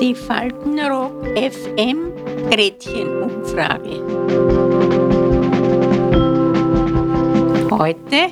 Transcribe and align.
Die 0.00 0.14
Faltenrock 0.14 1.26
FM 1.36 2.12
Gretchenumfrage. 2.50 4.00
Heute 7.70 8.30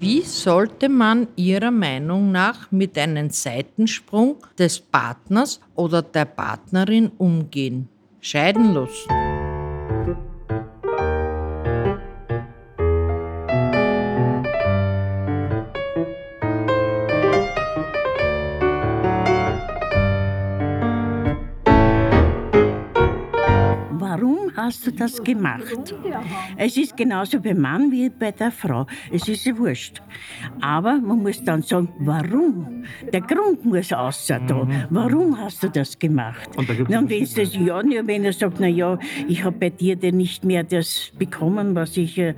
wie 0.00 0.22
sollte 0.22 0.88
man 0.88 1.28
Ihrer 1.36 1.70
Meinung 1.70 2.32
nach 2.32 2.72
mit 2.72 2.98
einem 2.98 3.30
Seitensprung 3.30 4.38
des 4.58 4.80
Partners 4.80 5.60
oder 5.76 6.02
der 6.02 6.24
Partnerin 6.24 7.12
umgehen? 7.18 7.88
Scheiden 8.20 8.72
lassen. 8.74 9.31
Hast 24.56 24.86
du 24.86 24.92
das 24.92 25.22
gemacht? 25.22 25.94
Es 26.56 26.76
ist 26.76 26.96
genauso 26.96 27.40
beim 27.40 27.60
Mann 27.60 27.90
wie 27.90 28.08
bei 28.10 28.30
der 28.30 28.50
Frau. 28.50 28.86
Es 29.10 29.28
ist 29.28 29.44
ja 29.44 29.56
wurscht. 29.56 30.02
Aber 30.60 30.98
man 30.98 31.22
muss 31.22 31.42
dann 31.42 31.62
sagen, 31.62 31.88
warum? 31.98 32.84
Der 33.12 33.20
Grund 33.20 33.64
muss 33.64 33.92
außer 33.92 34.40
da. 34.40 34.66
Warum 34.90 35.38
hast 35.38 35.62
du 35.62 35.68
das 35.68 35.98
gemacht? 35.98 36.50
Und, 36.56 36.68
und 36.68 37.10
wenn 37.10 37.22
es 37.22 37.34
das 37.34 37.54
ja, 37.54 37.82
wenn 37.84 38.24
er 38.24 38.32
sagt, 38.32 38.60
na 38.60 38.66
ja, 38.66 38.98
ich 39.28 39.44
habe 39.44 39.56
bei 39.58 39.70
dir 39.70 39.96
denn 39.96 40.16
nicht 40.16 40.44
mehr 40.44 40.64
das 40.64 41.12
bekommen, 41.18 41.74
was 41.74 41.96
ich, 41.96 42.18
äh, 42.18 42.34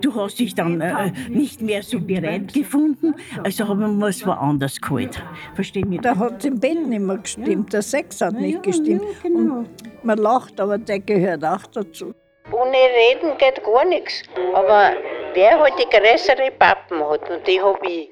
du 0.00 0.14
hast 0.14 0.38
dich 0.38 0.54
dann 0.54 0.80
äh, 0.80 1.12
nicht 1.28 1.60
mehr 1.62 1.82
so 1.82 2.00
bereit 2.00 2.52
gefunden, 2.52 3.14
also 3.42 3.68
haben 3.68 3.98
wir 3.98 4.08
es 4.08 4.26
woanders 4.26 4.80
geholt. 4.80 5.22
Verstehen 5.54 5.88
mich? 5.88 6.00
Da 6.00 6.16
hat 6.16 6.40
es 6.40 6.44
im 6.46 6.60
Bett 6.60 6.86
nicht 6.86 7.00
mehr 7.00 7.18
gestimmt, 7.18 7.72
der 7.72 7.82
Sex 7.82 8.20
hat 8.20 8.34
nicht 8.34 8.62
gestimmt. 8.62 9.02
Genau. 9.22 9.58
Und 9.58 9.68
man 10.04 10.18
lacht, 10.18 10.60
aber 10.60 10.78
der 10.78 11.00
gehört 11.00 11.44
auch 11.44 11.66
dazu. 11.72 12.14
Ohne 12.52 12.76
Reden 12.76 13.36
geht 13.38 13.62
gar 13.64 13.84
nichts. 13.84 14.22
Aber 14.54 14.92
wer 15.34 15.58
halt 15.58 15.74
die 15.78 15.96
größere 15.96 16.50
Pappen 16.58 17.02
hat, 17.08 17.28
und 17.28 17.46
die 17.46 17.60
habe 17.60 17.86
ich. 17.86 18.10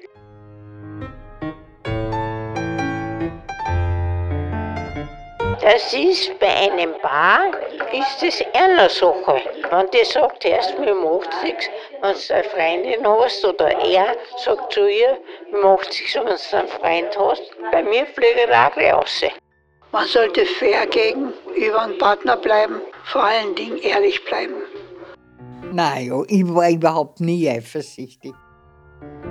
Das 5.61 5.93
ist 5.93 6.37
bei 6.39 6.47
einem 6.47 6.93
Paar, 7.01 7.51
ist 7.91 8.21
das 8.21 8.43
eine 8.53 8.87
Sache. 8.87 9.41
Wenn 9.71 9.89
die 9.89 10.05
sagt, 10.05 10.45
erst 10.45 10.77
mir 10.77 10.93
macht 10.93 11.29
nichts, 11.43 11.67
wenn 12.01 12.13
du 12.13 12.33
eine 12.33 12.43
Freundin 12.43 13.07
hast 13.07 13.43
oder 13.43 13.69
er 13.69 14.15
sagt 14.37 14.73
zu 14.73 14.87
ihr, 14.87 15.17
macht 15.63 15.87
nichts, 15.87 16.13
wenn 16.13 16.25
du 16.25 16.57
einen 16.57 16.67
Freund 16.67 17.17
hast, 17.17 17.71
bei 17.71 17.81
mir 17.81 18.05
fliegt 18.05 18.47
er 18.47 18.67
auch 18.67 18.77
raus. 18.77 19.23
Man 19.91 20.07
sollte 20.07 20.45
fair 20.45 20.85
gegenüber 20.87 21.81
einem 21.81 21.97
Partner 21.97 22.37
bleiben, 22.37 22.81
vor 23.05 23.23
allen 23.23 23.55
Dingen 23.55 23.77
ehrlich 23.77 24.23
bleiben. 24.25 24.55
Naja, 25.71 26.21
ich 26.27 26.45
war 26.47 26.69
überhaupt 26.69 27.19
nie 27.19 27.49
eifersüchtig. 27.49 28.33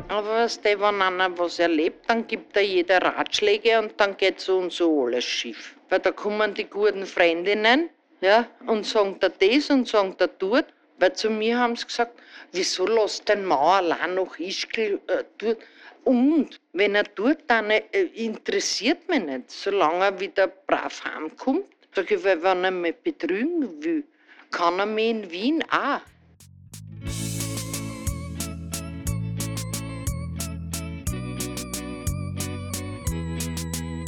Aber 0.09 0.29
was 0.45 0.61
der, 0.61 0.79
wenn 0.81 1.01
einer 1.01 1.37
was 1.39 1.59
erlebt, 1.59 2.09
dann 2.09 2.27
gibt 2.27 2.57
er 2.57 2.63
jeder 2.63 2.99
Ratschläge 3.03 3.79
und 3.79 3.95
dann 3.99 4.17
geht 4.17 4.41
so 4.41 4.59
und 4.59 4.73
so 4.73 5.05
alles 5.05 5.25
schief. 5.25 5.77
Weil 5.89 6.01
da 6.01 6.13
kommen 6.13 6.55
die 6.55 6.65
guten 6.65 7.07
Freundinnen 7.07 7.89
ja, 8.21 8.47
und 8.67 8.87
sagen 8.87 9.17
da 9.21 9.29
das 9.29 9.71
und 9.71 9.89
sagen 9.89 10.15
da 10.19 10.27
dort. 10.27 10.67
Weil 10.99 11.15
zu 11.15 11.31
mir 11.31 11.59
haben 11.59 11.77
sie 11.77 11.87
gesagt, 11.87 12.19
wieso 12.53 12.87
lässt 12.87 13.29
den 13.29 13.45
Mann 13.45 13.93
allein 13.93 14.15
noch 14.15 14.39
Ischgl 14.39 15.01
äh, 15.09 15.25
dort? 15.39 15.59
Und 16.05 16.61
wenn 16.73 16.95
er 16.95 17.15
tut, 17.15 17.39
dann 17.47 17.71
äh, 17.71 17.81
interessiert 18.15 19.09
mich 19.09 19.25
nicht, 19.25 19.51
solange 19.51 20.05
er 20.05 20.21
wieder 20.21 20.49
brav 20.49 21.03
heimkommt. 21.05 21.65
Sag 21.95 22.11
ich, 22.11 22.23
weil 22.25 22.43
wenn 22.43 22.65
er 22.65 22.71
mich 22.71 22.97
betrügen 22.97 23.83
will, 23.83 24.05
kann 24.51 24.79
er 24.79 24.87
mich 24.87 25.11
in 25.11 25.31
Wien 25.31 25.65
auch. 25.71 26.01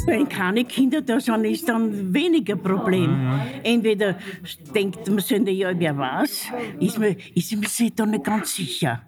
Wenn 0.07 0.29
keine 0.29 0.65
Kinder 0.65 1.03
da 1.03 1.19
sind, 1.19 1.45
ist 1.45 1.69
dann 1.69 2.15
weniger 2.15 2.55
Problem. 2.55 3.11
Entweder 3.63 4.17
denkt 4.75 5.09
man 5.09 5.19
sich, 5.19 5.49
ja, 5.49 5.73
wer 5.77 5.99
weiß, 5.99 6.53
ist 6.79 6.99
man, 6.99 7.17
ist 7.35 7.53
man 7.55 7.65
sich 7.65 7.93
da 7.95 8.07
nicht 8.07 8.25
ganz 8.25 8.55
sicher. 8.55 9.03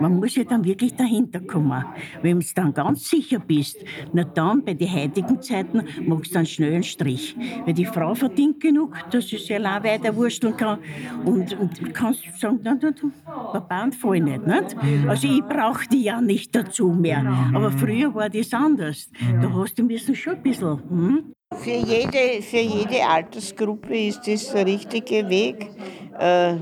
Man 0.00 0.16
muss 0.16 0.36
ja 0.36 0.44
dann 0.44 0.64
wirklich 0.64 0.94
dahinter 0.94 1.40
kommen. 1.40 1.84
Wenn 2.22 2.38
du 2.38 2.46
dann 2.54 2.72
ganz 2.72 3.10
sicher 3.10 3.40
bist, 3.40 3.78
na 4.12 4.22
dann, 4.22 4.64
bei 4.64 4.74
den 4.74 4.92
heutigen 4.92 5.42
Zeiten, 5.42 5.82
machst 6.06 6.34
du 6.34 6.38
einen 6.38 6.46
schnellen 6.46 6.82
Strich. 6.84 7.36
Weil 7.64 7.74
die 7.74 7.86
Frau 7.86 8.14
verdient 8.14 8.60
genug, 8.60 8.94
dass 9.10 9.28
sie 9.28 9.38
sich 9.38 9.54
allein 9.54 9.82
weiter 9.82 10.14
wursteln 10.14 10.56
kann. 10.56 10.78
Und, 11.24 11.58
und 11.58 11.92
kannst 11.92 12.20
sagen, 12.38 12.60
na, 12.62 12.78
na, 12.80 12.92
na, 13.02 13.52
Papa 13.52 13.84
und 13.84 13.94
voll 13.94 14.20
nicht, 14.20 14.46
nicht. 14.46 14.76
Also 15.08 15.26
ich 15.26 15.42
brauche 15.42 15.88
die 15.88 16.04
ja 16.04 16.20
nicht 16.20 16.54
dazu 16.54 16.88
mehr. 16.92 17.24
Aber 17.52 17.72
früher 17.72 18.14
war 18.14 18.30
das 18.30 18.52
anders. 18.52 19.10
Da 19.40 19.52
hast 19.52 19.78
du 19.78 19.82
müssen 19.82 20.14
schon 20.14 20.43
bisschen. 20.44 20.82
Hm? 20.88 21.34
Für, 21.56 21.70
jede, 21.70 22.42
für 22.42 22.58
jede 22.58 23.06
Altersgruppe 23.06 23.96
ist 23.96 24.26
das 24.26 24.52
der 24.52 24.66
richtige 24.66 25.28
Weg, 25.28 25.70
äh, 26.18 26.54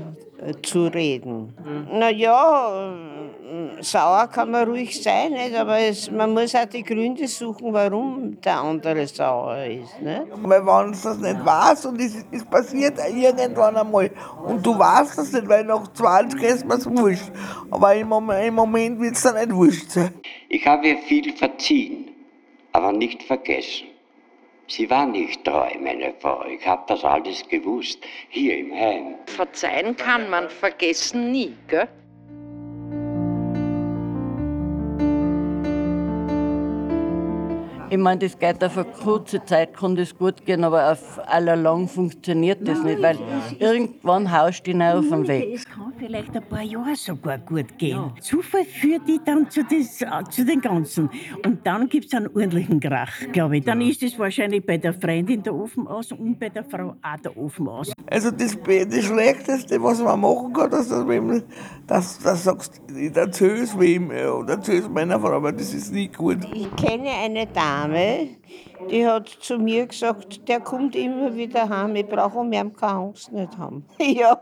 zu 0.61 0.87
reden. 0.87 1.53
Mhm. 1.63 1.99
Naja, 1.99 2.93
sauer 3.79 4.27
kann 4.27 4.51
man 4.51 4.67
ruhig 4.67 5.01
sein, 5.01 5.31
nicht? 5.31 5.55
aber 5.55 5.79
es, 5.79 6.09
man 6.11 6.33
muss 6.33 6.55
auch 6.55 6.65
die 6.65 6.83
Gründe 6.83 7.27
suchen, 7.27 7.73
warum 7.73 8.39
der 8.41 8.59
andere 8.59 9.07
sauer 9.07 9.63
ist. 9.65 10.01
Nicht? 10.01 10.23
Weil 10.41 10.65
wenn 10.65 10.91
du 10.91 10.97
das 11.01 11.17
nicht 11.17 11.45
weißt 11.45 11.85
und 11.85 12.01
es, 12.01 12.25
es 12.31 12.45
passiert 12.45 12.97
irgendwann 12.97 13.77
einmal 13.77 14.11
und 14.45 14.65
du 14.65 14.77
weißt 14.77 15.17
das 15.17 15.31
nicht, 15.31 15.47
weil 15.47 15.63
nach 15.65 15.91
20 15.93 16.41
ist 16.41 16.65
mir 16.65 16.75
es 16.75 16.85
wurscht. 16.85 17.31
Aber 17.71 17.95
im 17.95 18.07
Moment, 18.07 18.47
im 18.47 18.55
Moment 18.55 18.99
wird 18.99 19.15
es 19.15 19.21
dann 19.21 19.35
nicht 19.35 19.55
wurscht 19.55 19.91
sein. 19.91 20.13
Ich 20.49 20.65
habe 20.65 20.87
ihr 20.87 20.97
viel 20.97 21.31
verziehen 21.33 22.12
aber 22.73 22.91
nicht 22.91 23.23
vergessen. 23.23 23.87
Sie 24.67 24.89
war 24.89 25.05
nicht 25.05 25.43
treu, 25.43 25.69
meine 25.79 26.13
Frau. 26.19 26.43
Ich 26.45 26.65
habe 26.65 26.83
das 26.87 27.03
alles 27.03 27.47
gewusst, 27.47 27.99
hier 28.29 28.57
im 28.57 28.73
Heim. 28.73 29.15
Verzeihen 29.27 29.95
kann 29.95 30.29
man, 30.29 30.49
vergessen 30.49 31.31
nie, 31.31 31.53
gell? 31.67 31.87
Ich 37.89 37.99
meine, 37.99 38.21
das 38.21 38.39
geht 38.39 38.63
auf 38.63 38.75
eine 38.75 38.87
kurze 38.87 39.45
Zeit, 39.45 39.77
kann 39.77 39.95
das 39.95 40.17
gut 40.17 40.43
gehen, 40.47 40.63
aber 40.63 40.93
auf 40.93 41.19
allerlang 41.27 41.87
funktioniert 41.87 42.67
das 42.67 42.81
nicht, 42.81 42.99
weil 42.99 43.19
irgendwann 43.59 44.31
haust 44.31 44.65
du 44.65 44.71
ihn 44.71 44.81
auf 44.81 45.07
den 45.07 45.27
Weg. 45.27 45.59
Vielleicht 45.97 46.35
ein 46.35 46.43
paar 46.43 46.61
Jahre 46.61 46.95
sogar 46.95 47.37
gut 47.37 47.77
gehen. 47.77 48.11
Zufall 48.21 48.65
führt 48.65 49.07
die 49.07 49.19
dann 49.23 49.49
zu, 49.49 49.63
das, 49.63 50.03
zu 50.29 50.45
den 50.45 50.61
Ganzen. 50.61 51.09
Und 51.45 51.65
dann 51.65 51.89
gibt 51.89 52.05
es 52.07 52.13
einen 52.13 52.27
ordentlichen 52.27 52.79
Krach, 52.79 53.13
glaube 53.31 53.57
ich. 53.57 53.65
Dann 53.65 53.81
ist 53.81 54.03
es 54.03 54.17
wahrscheinlich 54.19 54.65
bei 54.65 54.77
der 54.77 54.93
Freundin 54.93 55.43
der 55.43 55.53
Ofen 55.53 55.87
aus 55.87 56.11
und 56.11 56.39
bei 56.39 56.49
der 56.49 56.63
Frau 56.63 56.95
auch 57.01 57.19
der 57.23 57.37
Ofen 57.37 57.67
aus. 57.67 57.91
Also 58.09 58.31
das, 58.31 58.57
das 58.63 59.05
Schlechteste, 59.05 59.81
was 59.81 60.01
man 60.01 60.19
machen 60.19 60.53
kann, 60.53 60.71
dass 60.71 60.89
du 60.89 61.07
wem, 61.07 61.43
dass, 61.87 62.19
dass 62.19 62.43
sagst, 62.43 62.81
ich 62.95 63.15
erzähle 63.15 63.63
es 63.63 63.79
wem 63.79 64.09
oder 64.09 64.53
erzähle 64.53 64.79
es 64.79 64.89
meiner 64.89 65.19
Frau, 65.19 65.33
aber 65.33 65.51
das 65.51 65.73
ist 65.73 65.93
nicht 65.93 66.17
gut. 66.17 66.39
Ich 66.53 66.75
kenne 66.75 67.09
eine 67.23 67.47
Dame, 67.47 67.73
Dame, 67.73 68.29
die 68.89 69.05
hat 69.05 69.27
zu 69.27 69.57
mir 69.57 69.87
gesagt, 69.87 70.47
der 70.47 70.59
kommt 70.59 70.95
immer 70.95 71.35
wieder 71.35 71.69
heim, 71.69 71.95
ich 71.95 72.07
brauche 72.07 72.39
um 72.39 72.51
ihn 72.51 72.73
keine 72.73 72.93
Angst 72.93 73.31
nicht 73.31 73.57
haben. 73.57 73.85
ja. 73.99 74.39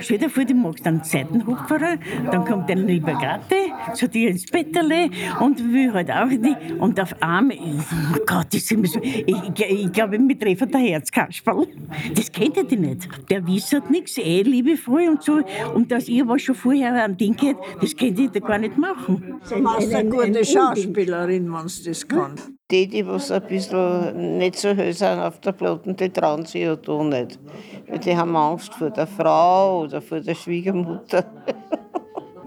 Stell 0.00 0.18
dir 0.18 0.30
vor, 0.30 0.44
du 0.44 0.54
magst 0.54 0.86
einen 0.86 1.02
Seitenhupferer, 1.02 1.98
dann 2.30 2.44
kommt 2.44 2.70
ein 2.70 2.86
lieber 2.86 3.12
Gatte 3.14 3.56
zu 3.94 4.08
dir 4.08 4.30
ins 4.30 4.46
Betterle 4.46 5.10
und 5.40 5.72
will 5.72 5.92
halt 5.92 6.10
auch 6.10 6.26
nicht. 6.26 6.56
Und 6.78 7.00
auf 7.00 7.14
einmal, 7.22 7.56
oh 7.58 8.18
Gott, 8.26 8.52
so, 8.52 8.74
ich, 8.74 9.26
ich, 9.26 9.70
ich 9.70 9.92
glaube, 9.92 10.18
mir 10.18 10.38
treffen 10.38 10.70
der 10.70 10.80
Herzkasperl. 10.80 11.66
Das 12.14 12.30
kennt 12.30 12.56
ihr 12.56 12.64
die 12.64 12.76
nicht. 12.76 13.08
Der 13.30 13.46
wisst 13.46 13.72
halt 13.72 13.90
nichts, 13.90 14.18
eh 14.18 14.42
liebevoll 14.42 15.08
und 15.08 15.22
so. 15.22 15.40
Und 15.74 15.90
dass 15.90 16.08
ihr 16.08 16.26
was 16.28 16.42
schon 16.42 16.54
vorher 16.54 17.04
am 17.04 17.16
Ding 17.16 17.36
geht, 17.36 17.56
das 17.80 17.96
könnt 17.96 18.18
ihr 18.18 18.28
gar 18.28 18.58
nicht 18.58 18.76
machen. 18.76 19.40
Du 19.48 19.58
machst 19.58 19.94
eine 19.94 20.08
gute 20.08 20.44
Schauspielerin, 20.44 21.52
wenn 21.52 21.66
du 21.66 21.84
das 21.84 22.08
kannst. 22.08 22.55
Die, 22.68 22.88
die 22.88 23.06
was 23.06 23.30
ein 23.30 23.42
bisschen 23.46 24.38
nicht 24.38 24.56
so 24.56 24.74
höher 24.74 24.92
sind 24.92 25.20
auf 25.20 25.38
der 25.38 25.52
Platten, 25.52 25.94
die 25.94 26.10
trauen 26.10 26.44
sich 26.46 26.62
ja 26.62 26.74
da 26.74 27.04
nicht. 27.04 27.38
Weil 27.86 28.00
die 28.00 28.16
haben 28.16 28.34
Angst 28.34 28.74
vor 28.74 28.90
der 28.90 29.06
Frau 29.06 29.82
oder 29.82 30.02
vor 30.02 30.18
der 30.18 30.34
Schwiegermutter. 30.34 31.24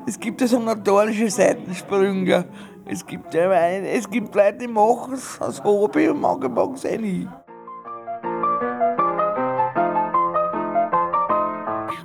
es 0.05 0.19
gibt 0.19 0.41
ja 0.41 0.47
so 0.47 0.59
notorische 0.59 1.29
Seitensprünge. 1.29 2.43
Es 2.85 3.05
gibt, 3.05 3.33
es 3.33 4.09
gibt 4.09 4.35
Leute, 4.35 4.57
die 4.57 4.67
machen 4.67 5.13
es 5.13 5.39
als 5.39 5.63
Hobby 5.63 6.09
und 6.09 6.19
manche 6.19 6.49
machen 6.49 6.73
es 6.73 6.83
eh 6.83 6.97
nicht. 6.97 7.29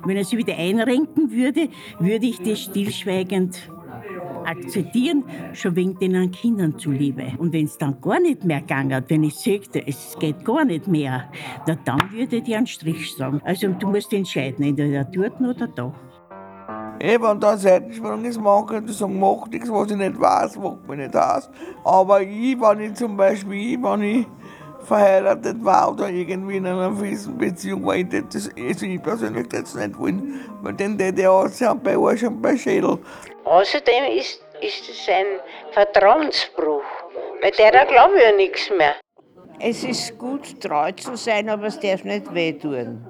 Wenn 0.05 0.15
er 0.15 0.23
sich 0.23 0.37
wieder 0.37 0.55
einrenken 0.55 1.31
würde, 1.31 1.67
würde 1.99 2.27
ich 2.27 2.41
das 2.41 2.61
stillschweigend 2.61 3.74
akzeptieren, 4.45 5.23
schon 5.53 5.75
wegen 5.75 5.97
den 5.99 6.31
Kindern 6.31 6.77
zuliebe. 6.77 7.33
Und 7.37 7.53
wenn 7.53 7.65
es 7.65 7.77
dann 7.77 7.99
gar 8.01 8.19
nicht 8.19 8.43
mehr 8.43 8.61
gegangen 8.61 9.03
wenn 9.07 9.23
ich 9.23 9.35
sagte, 9.35 9.85
es 9.85 10.15
geht 10.19 10.43
gar 10.45 10.65
nicht 10.65 10.87
mehr, 10.87 11.29
na, 11.67 11.77
dann 11.85 11.99
würde 12.11 12.37
ich 12.37 12.55
einen 12.55 12.67
Strich 12.67 13.15
sagen. 13.15 13.41
Also 13.43 13.67
du 13.67 13.87
musst 13.87 14.13
entscheiden, 14.13 14.65
entweder 14.65 15.03
dort 15.03 15.39
oder 15.41 15.67
da. 15.67 15.93
Ey, 16.99 17.21
wenn 17.21 17.39
da 17.39 17.57
Seitensprung 17.57 18.23
ist, 18.23 18.39
man 18.39 18.65
könnte 18.65 18.93
sagen, 18.93 19.19
mach 19.19 19.47
nichts, 19.47 19.69
was 19.69 19.91
ich 19.91 19.97
nicht 19.97 20.19
weiß, 20.19 20.57
macht 20.57 20.87
mich 20.87 20.97
nicht 20.97 21.15
aus. 21.15 21.49
Aber 21.83 22.21
ich, 22.21 22.59
wenn 22.59 22.79
ich 22.79 22.93
zum 22.93 23.17
Beispiel, 23.17 23.77
wenn 23.83 24.01
ich 24.01 24.27
verheiratet 24.85 25.63
war 25.63 25.91
oder 25.91 26.09
irgendwie 26.09 26.57
in 26.57 26.65
einer 26.65 26.95
festen 26.95 27.37
Beziehung 27.37 27.85
war, 27.85 27.95
ich 27.95 28.07
das, 28.09 28.49
also 28.57 28.85
ich 28.85 29.01
persönlich 29.01 29.47
das 29.49 29.75
nicht 29.75 29.97
wollen, 29.97 30.39
weil 30.61 30.73
dann 30.73 30.97
hätte 30.97 31.21
ich 31.21 31.27
aussehen 31.27 31.79
bei 31.83 31.97
Arsch 31.97 32.23
und 32.23 32.41
bei 32.41 32.55
Schädel. 32.55 32.99
Außerdem 33.45 34.05
ist, 34.17 34.43
ist 34.61 34.89
es 34.89 35.07
ein 35.07 35.39
Vertrauensbruch. 35.71 36.83
Bei 37.41 37.51
der 37.51 37.85
glaube 37.85 38.17
ich 38.17 38.23
ja 38.23 38.31
nichts 38.31 38.69
mehr. 38.71 38.95
Es 39.59 39.83
ist 39.83 40.17
gut, 40.17 40.59
treu 40.59 40.91
zu 40.91 41.15
sein, 41.15 41.49
aber 41.49 41.67
es 41.67 41.79
darf 41.79 42.03
nicht 42.03 42.33
wehtun. 42.33 43.05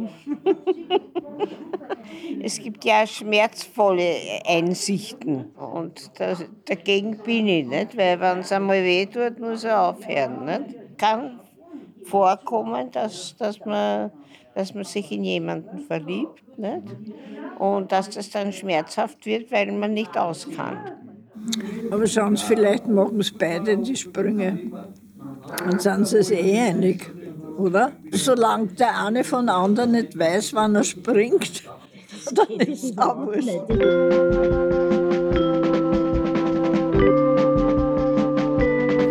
es 2.42 2.58
gibt 2.58 2.84
ja 2.84 3.06
schmerzvolle 3.06 4.40
Einsichten 4.46 5.52
und 5.54 6.10
das, 6.18 6.44
dagegen 6.66 7.18
bin 7.18 7.46
ich 7.46 7.66
nicht, 7.66 7.96
weil 7.96 8.20
wenn 8.20 8.40
es 8.40 8.52
einmal 8.52 8.82
wehtut, 8.82 9.38
muss 9.38 9.64
er 9.64 9.90
aufhören. 9.90 10.44
Nicht? 10.44 10.98
Kann 10.98 11.39
vorkommen, 12.04 12.90
dass, 12.90 13.36
dass, 13.36 13.64
man, 13.64 14.10
dass 14.54 14.74
man 14.74 14.84
sich 14.84 15.10
in 15.12 15.24
jemanden 15.24 15.78
verliebt 15.80 16.58
nicht? 16.58 16.84
und 17.58 17.92
dass 17.92 18.10
das 18.10 18.30
dann 18.30 18.52
schmerzhaft 18.52 19.26
wird, 19.26 19.50
weil 19.52 19.72
man 19.72 19.92
nicht 19.92 20.16
aus 20.16 20.48
kann. 20.56 20.78
Aber 21.90 22.06
schauen 22.06 22.36
Sie, 22.36 22.44
vielleicht 22.44 22.86
machen 22.86 23.20
es 23.20 23.32
beide 23.32 23.76
die 23.76 23.96
Sprünge. 23.96 24.58
Dann 25.58 25.78
sind 25.78 26.06
sie 26.06 26.18
es 26.18 26.30
eh 26.30 26.58
einig, 26.58 27.10
oder? 27.58 27.92
Solange 28.12 28.68
der 28.68 29.04
eine 29.04 29.24
von 29.24 29.46
der 29.46 29.56
anderen 29.56 29.92
nicht 29.92 30.18
weiß, 30.18 30.54
wann 30.54 30.74
er 30.74 30.84
springt, 30.84 31.64
dann 32.34 32.60
ist 32.60 32.84
es 32.84 32.98
auch 32.98 33.26
wurscht. 33.26 33.60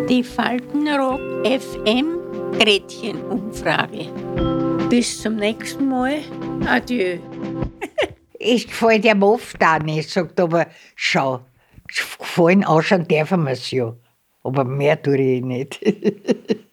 Die 0.08 0.24
Faltenrock 0.24 1.20
FM 1.44 2.19
Gretchenumfrage. 2.58 4.06
Bis 4.88 5.22
zum 5.22 5.36
nächsten 5.36 5.88
Mal. 5.88 6.20
Adieu. 6.66 7.18
Es 8.42 8.66
gefällt 8.66 9.04
ihm 9.04 9.22
oft 9.22 9.62
auch 9.62 9.80
nicht, 9.80 10.08
sagt 10.08 10.40
aber, 10.40 10.66
schau, 10.96 11.40
gefallen 11.86 12.64
anschauen 12.64 13.06
dürfen 13.06 13.44
wir 13.44 13.52
es 13.52 13.70
ja. 13.70 13.94
Aber 14.42 14.64
mehr 14.64 15.00
tue 15.02 15.18
ich 15.18 15.44
nicht. 15.44 15.78